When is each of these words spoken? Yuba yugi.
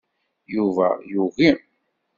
Yuba 0.55 0.87
yugi. 1.11 1.49